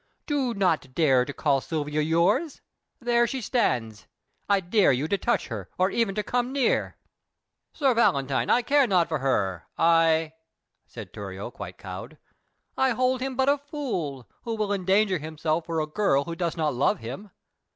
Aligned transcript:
Do 0.25 0.55
not 0.55 0.95
dare 0.95 1.25
to 1.25 1.31
call 1.31 1.61
Silvia 1.61 2.01
yours! 2.01 2.61
Here 3.05 3.27
she 3.27 3.39
stands: 3.39 4.07
I 4.49 4.59
dare 4.59 4.91
you 4.91 5.07
to 5.07 5.15
touch 5.15 5.49
her, 5.49 5.69
or 5.77 5.91
even 5.91 6.15
to 6.15 6.23
come 6.23 6.51
near." 6.51 6.97
"Sir 7.71 7.93
Valentine, 7.93 8.49
I 8.49 8.63
care 8.63 8.87
not 8.87 9.07
for 9.07 9.19
her 9.19 9.67
I!" 9.77 10.33
said 10.87 11.13
Thurio, 11.13 11.51
quite 11.51 11.77
cowed. 11.77 12.17
"I 12.75 12.93
hold 12.97 13.21
him 13.21 13.35
but 13.35 13.47
a 13.47 13.59
fool 13.59 14.27
who 14.41 14.55
will 14.55 14.73
endanger 14.73 15.19
himself 15.19 15.67
for 15.67 15.79
a 15.79 15.85
girl 15.85 16.25
who 16.25 16.33
does 16.35 16.57
not 16.57 16.73
love 16.73 16.97
him. 16.97 17.29